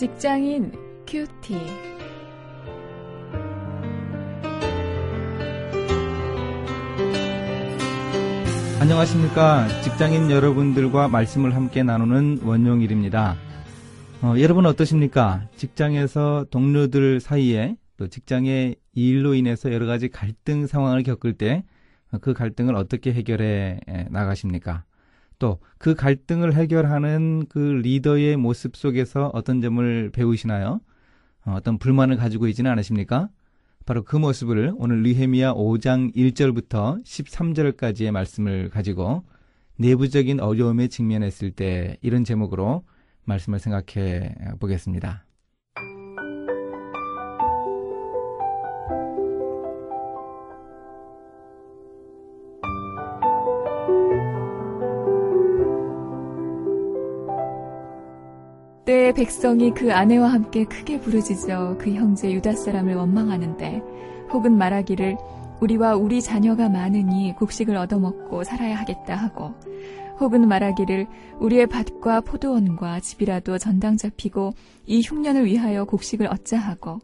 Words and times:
직장인 0.00 0.72
큐티. 1.06 1.54
안녕하십니까. 8.80 9.68
직장인 9.82 10.30
여러분들과 10.30 11.08
말씀을 11.08 11.54
함께 11.54 11.82
나누는 11.82 12.38
원용일입니다. 12.44 13.36
어, 14.22 14.36
여러분 14.38 14.64
어떠십니까? 14.64 15.46
직장에서 15.56 16.46
동료들 16.50 17.20
사이에 17.20 17.76
또 17.98 18.08
직장의 18.08 18.76
일로 18.94 19.34
인해서 19.34 19.70
여러 19.70 19.84
가지 19.84 20.08
갈등 20.08 20.66
상황을 20.66 21.02
겪을 21.02 21.34
때 21.34 21.62
그 22.20 22.32
갈등을 22.32 22.74
어떻게 22.74 23.12
해결해 23.12 23.80
나가십니까? 24.10 24.84
또 25.40 25.58
그 25.80 25.94
갈등을 25.94 26.54
해결하는 26.54 27.46
그 27.48 27.58
리더의 27.58 28.36
모습 28.36 28.76
속에서 28.76 29.30
어떤 29.32 29.62
점을 29.62 30.10
배우시나요? 30.10 30.80
어, 31.46 31.54
어떤 31.56 31.78
불만을 31.78 32.18
가지고 32.18 32.48
있지는 32.48 32.70
않으십니까? 32.70 33.30
바로 33.86 34.04
그 34.04 34.16
모습을 34.16 34.74
오늘 34.76 35.00
리헤미야 35.00 35.54
5장 35.54 36.14
1절부터 36.14 37.02
13절까지의 37.02 38.10
말씀을 38.10 38.68
가지고 38.68 39.24
내부적인 39.78 40.40
어려움에 40.40 40.88
직면했을 40.88 41.50
때 41.52 41.96
이런 42.02 42.24
제목으로 42.24 42.84
말씀을 43.24 43.58
생각해 43.58 44.34
보겠습니다. 44.60 45.24
때에 59.10 59.12
백성이 59.12 59.72
그 59.72 59.92
아내와 59.92 60.28
함께 60.32 60.64
크게 60.64 61.00
부르짖어 61.00 61.76
그 61.78 61.92
형제 61.92 62.32
유다 62.32 62.54
사람을 62.54 62.94
원망하는데 62.94 63.82
혹은 64.32 64.56
말하기를 64.56 65.16
우리와 65.60 65.96
우리 65.96 66.22
자녀가 66.22 66.68
많으니 66.68 67.34
곡식을 67.36 67.76
얻어먹고 67.76 68.44
살아야 68.44 68.78
하겠다 68.78 69.14
하고 69.16 69.54
혹은 70.18 70.46
말하기를 70.48 71.06
우리의 71.38 71.66
밭과 71.66 72.22
포도원과 72.22 73.00
집이라도 73.00 73.58
전당 73.58 73.96
잡히고 73.96 74.52
이 74.86 75.02
흉년을 75.02 75.46
위하여 75.46 75.84
곡식을 75.84 76.26
얻자 76.26 76.58
하고 76.58 77.00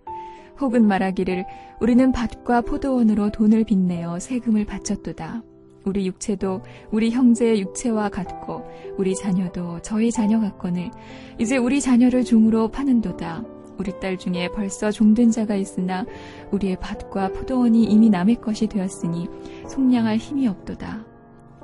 혹은 0.61 0.87
말하기를 0.87 1.45
우리는 1.81 2.13
밭과 2.13 2.63
포도원으로 2.63 3.31
돈을 3.31 3.65
빚내어 3.65 4.19
세금을 4.19 4.65
바쳤도다. 4.65 5.43
우리 5.87 6.07
육체도 6.07 6.63
우리 6.91 7.11
형제의 7.11 7.61
육체와 7.61 8.09
같고 8.09 8.65
우리 8.99 9.15
자녀도 9.15 9.81
저희 9.83 10.11
자녀 10.11 10.41
같거늘 10.41 10.91
이제 11.39 11.57
우리 11.57 11.81
자녀를 11.81 12.25
종으로 12.25 12.69
파는도다. 12.69 13.45
우리 13.79 13.99
딸 14.01 14.17
중에 14.17 14.49
벌써 14.49 14.91
종된 14.91 15.31
자가 15.31 15.55
있으나 15.55 16.05
우리의 16.51 16.79
밭과 16.81 17.29
포도원이 17.33 17.85
이미 17.85 18.11
남의 18.11 18.37
것이 18.41 18.67
되었으니 18.67 19.29
속량할 19.69 20.17
힘이 20.17 20.49
없도다. 20.49 21.05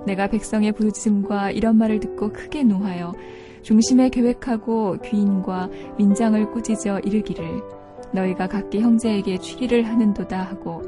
내가 0.06 0.28
백성의 0.28 0.72
부르짖음과 0.72 1.50
이런 1.50 1.76
말을 1.76 2.00
듣고 2.00 2.32
크게 2.32 2.64
노하여 2.64 3.12
중심에 3.62 4.08
계획하고 4.08 4.98
귀인과 5.02 5.70
민장을 5.96 6.50
꾸짖어 6.50 7.00
이르기를 7.00 7.62
너희가 8.12 8.46
각기 8.46 8.80
형제에게 8.80 9.38
취기를 9.38 9.84
하는도다 9.84 10.42
하고 10.42 10.82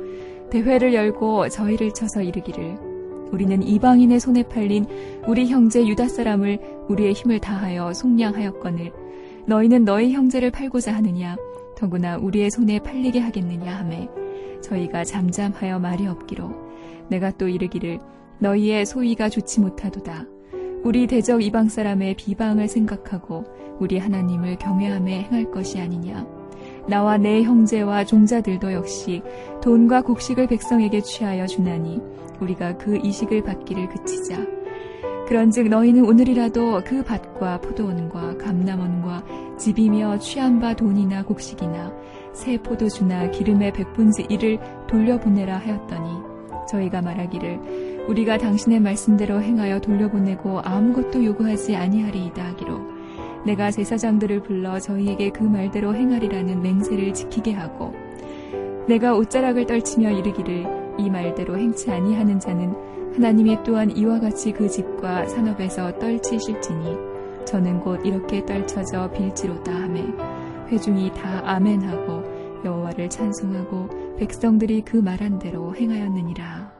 대회를 0.50 0.92
열고 0.92 1.48
저희를 1.48 1.92
쳐서 1.92 2.22
이르기를 2.22 2.94
우리는 3.34 3.64
이방인의 3.64 4.20
손에 4.20 4.44
팔린 4.44 4.86
우리 5.26 5.48
형제 5.48 5.84
유다 5.84 6.06
사람을 6.06 6.86
우리의 6.88 7.14
힘을 7.14 7.41
다하여 7.41 7.92
속량하였거늘 7.92 8.92
너희는 9.48 9.84
너희 9.84 10.12
형제를 10.12 10.53
팔고자 10.53 10.94
하느냐? 10.94 11.36
더구나 11.76 12.16
우리의 12.16 12.53
손에 12.53 12.78
팔리게 12.78 13.19
하겠느냐? 13.19 13.75
하매 13.75 14.09
저희가 14.62 15.03
잠잠하여 15.03 15.81
말이 15.81 16.06
없기로 16.06 16.48
내가 17.09 17.32
또 17.32 17.48
이르기를 17.48 17.98
너희의 18.38 18.86
소위가 18.86 19.28
좋지 19.28 19.60
못하도다. 19.60 20.26
우리 20.84 21.09
대적 21.09 21.42
이방 21.42 21.69
사람의 21.69 22.14
비방을 22.14 22.69
생각하고 22.69 23.44
우리 23.80 23.98
하나님을 23.98 24.59
경외함에 24.59 25.22
행할 25.25 25.50
것이 25.50 25.80
아니냐 25.80 26.25
나와 26.87 27.17
내 27.17 27.43
형제와 27.43 28.05
종자들도 28.05 28.72
역시 28.72 29.22
돈과 29.62 30.03
곡식을 30.03 30.47
백성에게 30.49 31.00
취하여 31.00 31.47
주나니 31.47 32.00
우리가 32.41 32.77
그 32.77 32.97
이식을 32.97 33.43
받기를 33.43 33.89
그치자. 33.89 34.45
그런즉 35.27 35.69
너희는 35.69 36.05
오늘이라도 36.05 36.83
그 36.84 37.03
밭과 37.03 37.61
포도원과 37.62 38.37
감남원과 38.37 39.56
집이며 39.59 40.19
취한 40.19 40.61
바 40.61 40.75
돈이나 40.75 41.25
곡식이나 41.25 41.93
새 42.34 42.59
포도주나 42.59 43.31
기름의 43.31 43.72
백분지 43.72 44.27
일을 44.28 44.59
돌려보내라 44.87 45.56
하였더니 45.56 46.11
저희가 46.69 47.01
말하기를 47.01 48.05
우리가 48.09 48.37
당신의 48.37 48.81
말씀대로 48.81 49.41
행하여 49.41 49.81
돌려보내고 49.81 50.61
아무것도 50.61 51.25
요구하지 51.25 51.77
아니하리이다 51.77 52.45
하기로 52.45 52.94
내가 53.44 53.71
제사장들을 53.71 54.43
불러 54.43 54.78
저희에게 54.78 55.31
그 55.31 55.43
말대로 55.43 55.94
행하리라는 55.94 56.62
맹세를 56.62 57.12
지키게 57.12 57.53
하고 57.53 57.94
내가 58.88 59.15
옷자락을 59.15 59.66
떨치며 59.66 60.10
이르기를 60.10 60.94
이 60.99 61.10
말대로 61.10 61.56
행치 61.56 61.91
아니하는 61.91 62.38
자는 62.38 62.75
하나님이 63.15 63.59
또한 63.65 63.97
이와 63.97 64.21
같이 64.21 64.53
그 64.53 64.69
집과 64.69 65.27
산업에서 65.27 65.99
떨치실지니 65.99 66.97
저는 67.44 67.81
곧 67.81 68.04
이렇게 68.04 68.44
떨쳐져 68.44 69.10
빌지로다 69.12 69.72
하매 69.72 70.04
회중이 70.69 71.12
다 71.15 71.43
아멘하고 71.44 72.65
여호와를 72.65 73.10
찬송하고 73.10 74.16
백성들이 74.19 74.83
그 74.83 74.97
말한 74.97 75.38
대로 75.38 75.75
행하였느니라. 75.77 76.73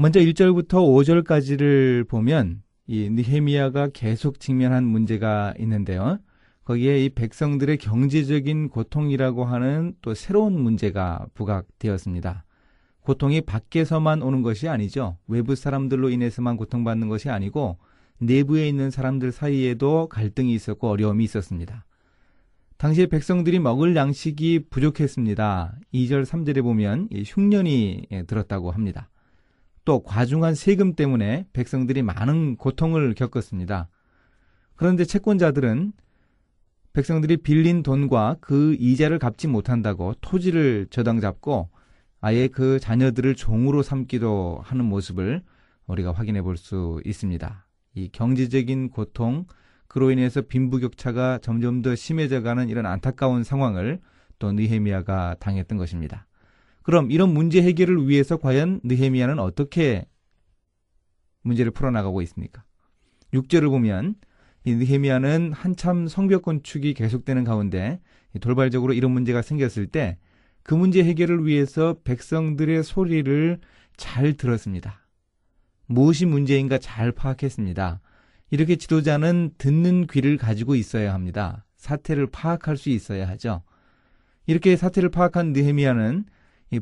먼저 0.00 0.20
1절부터 0.20 0.74
5절까지를 0.74 2.06
보면 2.06 2.62
이 2.86 3.10
느헤미야가 3.10 3.88
계속 3.92 4.38
직면한 4.38 4.84
문제가 4.84 5.54
있는데요. 5.58 6.20
거기에 6.62 7.04
이 7.04 7.08
백성들의 7.08 7.78
경제적인 7.78 8.68
고통이라고 8.68 9.44
하는 9.44 9.96
또 10.00 10.14
새로운 10.14 10.52
문제가 10.60 11.26
부각되었습니다. 11.34 12.44
고통이 13.00 13.40
밖에서만 13.40 14.22
오는 14.22 14.42
것이 14.42 14.68
아니죠. 14.68 15.16
외부 15.26 15.56
사람들로 15.56 16.10
인해서만 16.10 16.56
고통받는 16.56 17.08
것이 17.08 17.28
아니고 17.28 17.78
내부에 18.20 18.68
있는 18.68 18.92
사람들 18.92 19.32
사이에도 19.32 20.08
갈등이 20.08 20.54
있었고 20.54 20.88
어려움이 20.90 21.24
있었습니다. 21.24 21.84
당시에 22.76 23.06
백성들이 23.06 23.58
먹을 23.58 23.96
양식이 23.96 24.66
부족했습니다. 24.70 25.74
2절, 25.92 26.24
3절에 26.24 26.62
보면 26.62 27.08
흉년이 27.26 28.06
들었다고 28.28 28.70
합니다. 28.70 29.10
또 29.88 30.02
과중한 30.02 30.54
세금 30.54 30.92
때문에 30.92 31.46
백성들이 31.54 32.02
많은 32.02 32.56
고통을 32.56 33.14
겪었습니다. 33.14 33.88
그런데 34.76 35.06
채권자들은 35.06 35.94
백성들이 36.92 37.38
빌린 37.38 37.82
돈과 37.82 38.36
그 38.42 38.76
이자를 38.78 39.18
갚지 39.18 39.46
못한다고 39.48 40.12
토지를 40.20 40.88
저당 40.90 41.20
잡고 41.20 41.70
아예 42.20 42.48
그 42.48 42.78
자녀들을 42.78 43.34
종으로 43.34 43.82
삼기도 43.82 44.60
하는 44.62 44.84
모습을 44.84 45.42
우리가 45.86 46.12
확인해 46.12 46.42
볼 46.42 46.58
수 46.58 47.00
있습니다. 47.06 47.66
이 47.94 48.10
경제적인 48.12 48.90
고통, 48.90 49.46
그로 49.86 50.10
인해서 50.10 50.42
빈부격차가 50.42 51.38
점점 51.38 51.80
더 51.80 51.94
심해져가는 51.94 52.68
이런 52.68 52.84
안타까운 52.84 53.42
상황을 53.42 54.00
또 54.38 54.52
느헤미야가 54.52 55.36
당했던 55.40 55.78
것입니다. 55.78 56.27
그럼 56.88 57.10
이런 57.10 57.34
문제 57.34 57.60
해결을 57.60 58.08
위해서 58.08 58.38
과연 58.38 58.80
느헤미야는 58.82 59.38
어떻게 59.38 60.06
문제를 61.42 61.70
풀어나가고 61.70 62.22
있습니까? 62.22 62.64
6절을 63.34 63.68
보면 63.68 64.14
이 64.64 64.74
느헤미야는 64.74 65.52
한참 65.52 66.08
성벽 66.08 66.40
건축이 66.42 66.94
계속되는 66.94 67.44
가운데 67.44 68.00
돌발적으로 68.40 68.94
이런 68.94 69.10
문제가 69.10 69.42
생겼을 69.42 69.86
때 69.86 70.16
그 70.68 70.74
문제 70.74 71.02
해결을 71.02 71.46
위해서 71.46 71.96
백성들의 72.04 72.84
소리를 72.84 73.58
잘 73.96 74.34
들었습니다. 74.34 75.08
무엇이 75.86 76.26
문제인가 76.26 76.76
잘 76.76 77.10
파악했습니다. 77.10 78.02
이렇게 78.50 78.76
지도자는 78.76 79.52
듣는 79.56 80.06
귀를 80.08 80.36
가지고 80.36 80.74
있어야 80.74 81.14
합니다. 81.14 81.64
사태를 81.76 82.26
파악할 82.26 82.76
수 82.76 82.90
있어야 82.90 83.26
하죠. 83.28 83.62
이렇게 84.46 84.76
사태를 84.76 85.08
파악한 85.08 85.54
느헤미야는 85.54 86.26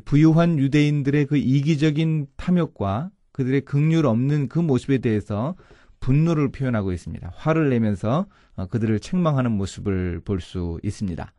부유한 0.03 0.59
유대인들의 0.59 1.25
그 1.27 1.37
이기적인 1.37 2.27
탐욕과 2.35 3.11
그들의 3.31 3.61
극률 3.61 4.05
없는 4.05 4.49
그 4.49 4.59
모습에 4.59 4.97
대해서 4.97 5.55
분노를 5.99 6.51
표현하고 6.51 6.91
있습니다. 6.91 7.31
화를 7.35 7.69
내면서 7.69 8.27
어, 8.55 8.65
그들을 8.67 8.99
책망하는 8.99 9.51
모습을 9.51 10.21
볼 10.25 10.39
수 10.41 10.79
있습니다. 10.83 11.33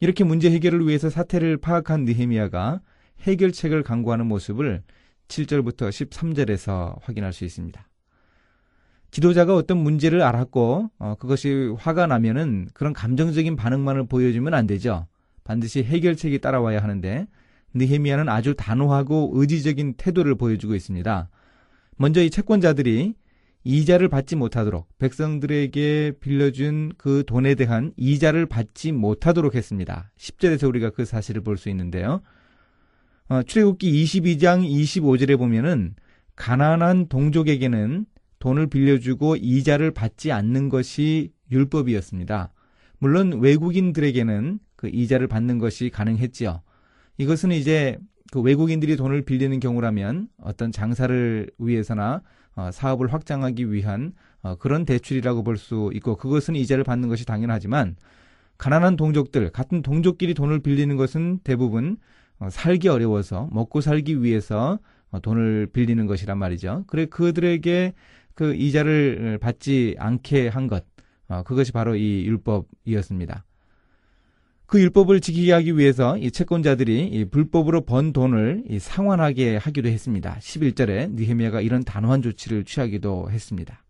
이렇게 0.00 0.24
문제 0.24 0.50
해결을 0.50 0.86
위해서 0.86 1.08
사태를 1.08 1.56
파악한 1.56 2.04
느헤미야가 2.04 2.80
해결책을 3.22 3.82
강구하는 3.82 4.26
모습을 4.26 4.82
7절부터 5.28 5.88
13절에서 5.88 6.98
확인할 7.02 7.32
수 7.32 7.44
있습니다. 7.44 7.88
지도자가 9.10 9.54
어떤 9.54 9.78
문제를 9.78 10.22
알았고 10.22 10.90
어, 10.98 11.14
그것이 11.18 11.74
화가 11.78 12.06
나면은 12.06 12.68
그런 12.74 12.92
감정적인 12.92 13.56
반응만을 13.56 14.06
보여주면 14.06 14.52
안 14.52 14.66
되죠. 14.66 15.06
반드시 15.44 15.82
해결책이 15.82 16.40
따라와야 16.40 16.82
하는데 16.82 17.26
느헤미야는 17.76 18.28
아주 18.28 18.54
단호하고 18.56 19.32
의지적인 19.34 19.94
태도를 19.96 20.34
보여주고 20.34 20.74
있습니다. 20.74 21.28
먼저 21.96 22.22
이 22.22 22.30
채권자들이 22.30 23.14
이자를 23.64 24.08
받지 24.08 24.36
못하도록 24.36 24.86
백성들에게 24.98 26.12
빌려준 26.20 26.92
그 26.98 27.24
돈에 27.26 27.56
대한 27.56 27.92
이자를 27.96 28.46
받지 28.46 28.92
못하도록 28.92 29.54
했습니다. 29.54 30.12
10절에서 30.16 30.68
우리가 30.68 30.90
그 30.90 31.04
사실을 31.04 31.42
볼 31.42 31.56
수 31.56 31.68
있는데요. 31.70 32.22
어, 33.28 33.42
출애굽기 33.42 34.04
22장 34.04 34.64
25절에 34.64 35.36
보면은 35.36 35.96
가난한 36.36 37.08
동족에게는 37.08 38.06
돈을 38.38 38.68
빌려주고 38.68 39.36
이자를 39.36 39.90
받지 39.90 40.30
않는 40.30 40.68
것이 40.68 41.32
율법이었습니다. 41.50 42.52
물론 42.98 43.40
외국인들에게는 43.40 44.60
그 44.76 44.88
이자를 44.88 45.26
받는 45.26 45.58
것이 45.58 45.90
가능했지요. 45.90 46.62
이것은 47.18 47.52
이제 47.52 47.98
그 48.32 48.40
외국인들이 48.40 48.96
돈을 48.96 49.22
빌리는 49.22 49.58
경우라면 49.60 50.28
어떤 50.42 50.72
장사를 50.72 51.50
위해서나 51.58 52.22
어, 52.56 52.70
사업을 52.72 53.12
확장하기 53.12 53.72
위한 53.72 54.12
어, 54.42 54.56
그런 54.56 54.84
대출이라고 54.84 55.42
볼 55.44 55.56
수 55.56 55.90
있고 55.94 56.16
그것은 56.16 56.56
이자를 56.56 56.84
받는 56.84 57.08
것이 57.08 57.24
당연하지만 57.26 57.96
가난한 58.58 58.96
동족들 58.96 59.50
같은 59.50 59.82
동족끼리 59.82 60.34
돈을 60.34 60.60
빌리는 60.60 60.96
것은 60.96 61.40
대부분 61.44 61.98
어, 62.38 62.48
살기 62.50 62.88
어려워서 62.88 63.48
먹고 63.52 63.80
살기 63.80 64.22
위해서 64.22 64.78
어, 65.10 65.20
돈을 65.20 65.68
빌리는 65.72 66.06
것이란 66.06 66.38
말이죠. 66.38 66.84
그래 66.86 67.06
그들에게 67.06 67.94
그 68.34 68.54
이자를 68.54 69.38
받지 69.40 69.96
않게 69.98 70.48
한 70.48 70.66
것, 70.66 70.84
어, 71.28 71.42
그것이 71.42 71.72
바로 71.72 71.96
이 71.96 72.26
율법이었습니다. 72.26 73.45
그 74.66 74.80
율법을 74.80 75.20
지키게 75.20 75.52
하기 75.52 75.78
위해서 75.78 76.18
이 76.18 76.30
채권자들이 76.30 77.06
이 77.06 77.24
불법으로 77.26 77.82
번 77.82 78.12
돈을 78.12 78.64
이 78.68 78.78
상환하게 78.80 79.56
하기도 79.56 79.88
했습니다. 79.88 80.36
11절에 80.40 81.12
니헤미야가 81.14 81.60
이런 81.60 81.84
단호한 81.84 82.20
조치를 82.22 82.64
취하기도 82.64 83.30
했습니다. 83.30 83.84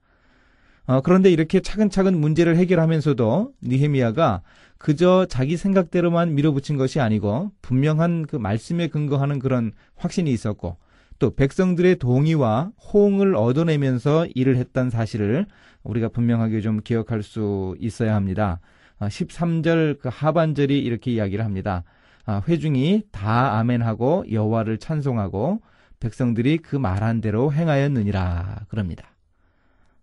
어, 0.87 1.00
그런데 1.00 1.31
이렇게 1.31 1.61
차근차근 1.61 2.20
문제를 2.20 2.56
해결하면서도 2.56 3.55
니헤미야가 3.62 4.43
그저 4.78 5.26
자기 5.28 5.56
생각대로만 5.56 6.34
밀어붙인 6.34 6.76
것이 6.76 7.00
아니고 7.00 7.52
분명한 7.62 8.26
그 8.26 8.37
말씀에 8.37 8.88
근거하는 8.88 9.38
그런 9.38 9.73
확신이 9.96 10.31
있었고 10.31 10.76
또 11.19 11.34
백성들의 11.34 11.96
동의와 11.96 12.73
호응을 12.93 13.34
얻어내면서 13.34 14.26
일을 14.34 14.56
했던 14.56 14.90
사실을 14.90 15.46
우리가 15.82 16.08
분명하게 16.08 16.61
좀 16.61 16.81
기억할 16.82 17.23
수 17.23 17.75
있어야 17.81 18.14
합니다. 18.14 18.61
13절 19.00 19.96
아, 19.96 19.98
그 20.00 20.08
하반절이 20.12 20.78
이렇게 20.78 21.12
이야기를 21.12 21.44
합니다. 21.44 21.84
아, 22.25 22.43
회중이 22.46 23.04
다 23.12 23.58
아멘하고 23.58 24.26
여호와를 24.31 24.78
찬송하고 24.78 25.60
백성들이 26.00 26.58
그 26.58 26.76
말한 26.76 27.20
대로 27.20 27.52
행하였느니라 27.52 28.66
그럽니다. 28.69 29.14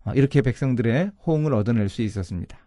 아, 0.04 0.12
이렇게 0.14 0.42
백성들의 0.42 1.12
호응을 1.26 1.54
얻어낼 1.54 1.88
수 1.88 2.02
있었습니다. 2.02 2.58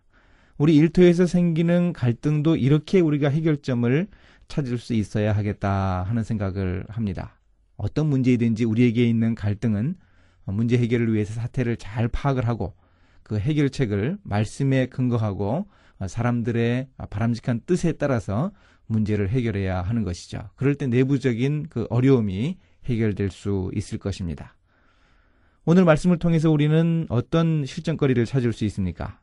우리 0.57 0.75
일터에서 0.75 1.27
생기는 1.27 1.94
갈등도 1.94 2.56
이렇게 2.56 3.00
우리가 3.00 3.30
해결점을 3.30 4.07
찾을 4.47 4.77
수 4.77 4.94
있어야 4.94 5.33
하겠다 5.33 6.03
하는 6.03 6.23
생각을 6.23 6.85
합니다. 6.89 7.39
어떤 7.75 8.07
문제이든지 8.07 8.65
우리에게 8.65 9.06
있는 9.06 9.35
갈등은 9.35 9.95
문제 10.45 10.77
해결을 10.77 11.13
위해서 11.13 11.33
사태를 11.33 11.77
잘 11.77 12.07
파악을 12.07 12.47
하고 12.47 12.73
그 13.21 13.38
해결책을 13.38 14.18
말씀에 14.23 14.88
근거하고 14.88 15.68
사람들의 16.05 16.89
바람직한 17.09 17.61
뜻에 17.65 17.94
따라서 17.94 18.51
문제를 18.85 19.29
해결해야 19.29 19.81
하는 19.81 20.03
것이죠. 20.03 20.49
그럴 20.55 20.75
때 20.75 20.88
내부적인 20.88 21.67
그 21.69 21.88
어려움이 21.89 22.57
해결될 22.85 23.31
수 23.31 23.71
있을 23.73 23.97
것입니다. 23.97 24.55
오늘 25.65 25.83
말씀을 25.83 26.17
통해서 26.17 26.49
우리는 26.49 27.05
어떤 27.09 27.65
실전거리를 27.65 28.23
찾을 28.25 28.53
수 28.53 28.63
있습니까? 28.65 29.19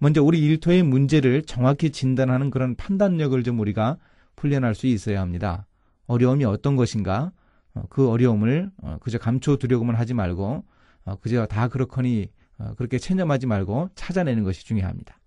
먼저 0.00 0.22
우리 0.22 0.40
일터의 0.40 0.82
문제를 0.82 1.42
정확히 1.42 1.90
진단하는 1.90 2.50
그런 2.50 2.74
판단력을 2.74 3.40
좀 3.44 3.60
우리가 3.60 3.98
훈련할 4.36 4.74
수 4.74 4.86
있어야 4.86 5.20
합니다. 5.20 5.66
어려움이 6.06 6.44
어떤 6.44 6.74
것인가? 6.74 7.32
어, 7.74 7.82
그 7.88 8.08
어려움을 8.08 8.70
어, 8.82 8.96
그저 9.00 9.18
감춰두려고만 9.18 9.94
하지 9.94 10.14
말고 10.14 10.64
어, 11.04 11.16
그저 11.20 11.46
다 11.46 11.68
그렇거니 11.68 12.28
그렇게 12.76 12.98
체념하지 12.98 13.46
말고 13.46 13.90
찾아내는 13.94 14.42
것이 14.42 14.66
중요합니다. 14.66 15.19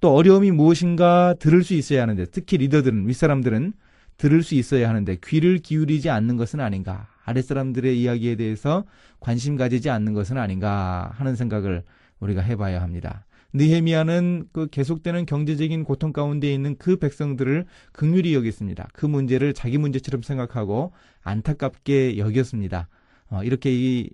또 0.00 0.14
어려움이 0.14 0.50
무엇인가 0.52 1.34
들을 1.38 1.62
수 1.64 1.74
있어야 1.74 2.02
하는데 2.02 2.24
특히 2.26 2.56
리더들은 2.58 3.08
윗사람들은 3.08 3.72
들을 4.16 4.42
수 4.42 4.54
있어야 4.54 4.88
하는데 4.88 5.16
귀를 5.24 5.58
기울이지 5.58 6.10
않는 6.10 6.36
것은 6.36 6.60
아닌가 6.60 7.08
아랫사람들의 7.24 8.00
이야기에 8.00 8.36
대해서 8.36 8.84
관심 9.20 9.56
가지지 9.56 9.90
않는 9.90 10.14
것은 10.14 10.38
아닌가 10.38 11.10
하는 11.14 11.36
생각을 11.36 11.82
우리가 12.20 12.40
해봐야 12.40 12.82
합니다. 12.82 13.26
느헤미야는 13.52 14.48
그 14.52 14.68
계속되는 14.68 15.26
경제적인 15.26 15.84
고통 15.84 16.12
가운데 16.12 16.52
있는 16.52 16.76
그 16.76 16.96
백성들을 16.96 17.66
극률히 17.92 18.34
여겼습니다. 18.34 18.88
그 18.92 19.06
문제를 19.06 19.54
자기 19.54 19.78
문제처럼 19.78 20.22
생각하고 20.22 20.92
안타깝게 21.22 22.18
여겼습니다. 22.18 22.88
어, 23.30 23.42
이렇게 23.42 23.70
이 23.72 24.10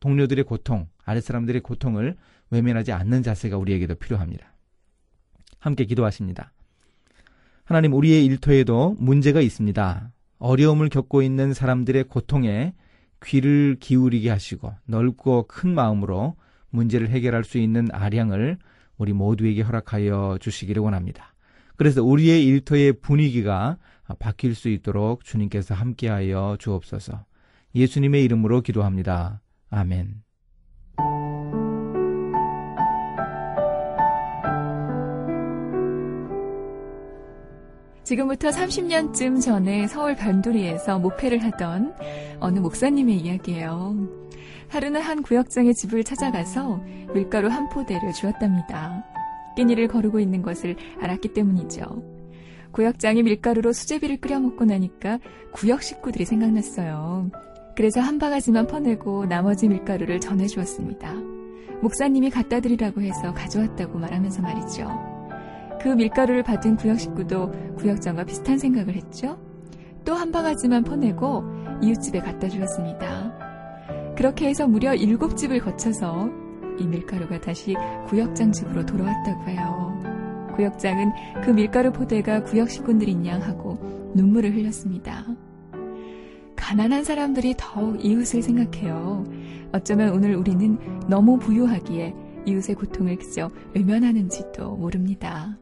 동료들의 0.00 0.44
고통, 0.44 0.88
아랫사람들의 1.04 1.60
고통을 1.60 2.16
외면하지 2.50 2.92
않는 2.92 3.22
자세가 3.22 3.58
우리에게도 3.58 3.96
필요합니다. 3.96 4.49
함께 5.60 5.84
기도하십니다. 5.84 6.52
하나님, 7.64 7.94
우리의 7.94 8.24
일터에도 8.26 8.96
문제가 8.98 9.40
있습니다. 9.40 10.10
어려움을 10.38 10.88
겪고 10.88 11.22
있는 11.22 11.54
사람들의 11.54 12.04
고통에 12.04 12.74
귀를 13.22 13.76
기울이게 13.78 14.30
하시고 14.30 14.74
넓고 14.86 15.44
큰 15.46 15.74
마음으로 15.74 16.34
문제를 16.70 17.10
해결할 17.10 17.44
수 17.44 17.58
있는 17.58 17.88
아량을 17.92 18.58
우리 18.96 19.12
모두에게 19.12 19.62
허락하여 19.62 20.38
주시기를 20.40 20.82
원합니다. 20.82 21.34
그래서 21.76 22.02
우리의 22.02 22.44
일터의 22.46 22.94
분위기가 22.94 23.78
바뀔 24.18 24.54
수 24.54 24.68
있도록 24.68 25.24
주님께서 25.24 25.74
함께하여 25.74 26.56
주옵소서. 26.58 27.24
예수님의 27.74 28.24
이름으로 28.24 28.62
기도합니다. 28.62 29.40
아멘. 29.70 30.22
지금부터 38.10 38.48
30년쯤 38.48 39.40
전에 39.40 39.86
서울 39.86 40.16
변두리에서 40.16 40.98
목회를 40.98 41.44
하던 41.44 41.94
어느 42.40 42.58
목사님의 42.58 43.16
이야기예요. 43.18 43.94
하루는 44.66 45.00
한 45.00 45.22
구역장의 45.22 45.74
집을 45.74 46.02
찾아가서 46.02 46.82
밀가루 47.14 47.46
한 47.48 47.68
포대를 47.68 48.12
주었답니다. 48.12 49.04
끼니를 49.54 49.86
거르고 49.86 50.18
있는 50.18 50.42
것을 50.42 50.74
알았기 51.00 51.34
때문이죠. 51.34 51.84
구역장이 52.72 53.22
밀가루로 53.22 53.72
수제비를 53.72 54.16
끓여 54.16 54.40
먹고 54.40 54.64
나니까 54.64 55.20
구역 55.52 55.84
식구들이 55.84 56.24
생각났어요. 56.24 57.30
그래서 57.76 58.00
한 58.00 58.18
바가지만 58.18 58.66
퍼내고 58.66 59.26
나머지 59.26 59.68
밀가루를 59.68 60.18
전해주었습니다. 60.18 61.14
목사님이 61.80 62.30
갖다 62.30 62.58
드리라고 62.58 63.02
해서 63.02 63.32
가져왔다고 63.34 64.00
말하면서 64.00 64.42
말이죠. 64.42 65.19
그 65.82 65.88
밀가루를 65.88 66.42
받은 66.42 66.76
구역 66.76 67.00
식구도 67.00 67.74
구역장과 67.76 68.24
비슷한 68.24 68.58
생각을 68.58 68.94
했죠. 68.94 69.38
또 70.04 70.14
한 70.14 70.32
바가지만 70.32 70.84
퍼내고 70.84 71.44
이웃집에 71.82 72.20
갖다 72.20 72.48
주었습니다. 72.48 74.14
그렇게 74.16 74.48
해서 74.48 74.66
무려 74.66 74.94
일곱 74.94 75.36
집을 75.36 75.60
거쳐서 75.60 76.28
이 76.78 76.86
밀가루가 76.86 77.40
다시 77.40 77.74
구역장 78.06 78.52
집으로 78.52 78.84
돌아왔다고 78.84 79.50
해요. 79.50 80.50
구역장은 80.56 81.12
그 81.44 81.50
밀가루 81.50 81.92
포대가 81.92 82.42
구역 82.42 82.70
식구들인 82.70 83.26
양 83.26 83.40
하고 83.42 83.78
눈물을 84.14 84.54
흘렸습니다. 84.54 85.24
가난한 86.56 87.04
사람들이 87.04 87.54
더욱 87.56 88.04
이웃을 88.04 88.42
생각해요. 88.42 89.24
어쩌면 89.72 90.10
오늘 90.10 90.34
우리는 90.36 90.78
너무 91.08 91.38
부유하기에 91.38 92.14
이웃의 92.46 92.74
고통을 92.74 93.16
그저 93.16 93.50
외면하는지도 93.74 94.76
모릅니다. 94.76 95.58